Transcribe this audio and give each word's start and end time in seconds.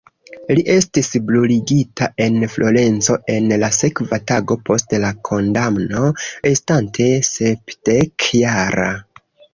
Li 0.57 0.61
estis 0.75 1.09
bruligita 1.25 2.07
en 2.25 2.39
Florenco 2.53 3.17
en 3.35 3.53
la 3.65 3.69
sekva 3.79 4.19
tago 4.33 4.57
post 4.71 4.95
la 5.05 5.11
kondamno, 5.31 6.09
estante 6.55 7.11
sepdek-jara. 7.33 8.93